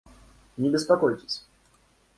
[0.57, 1.45] Не беспокойтесь!